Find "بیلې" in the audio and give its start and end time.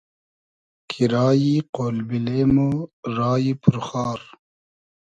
2.07-2.39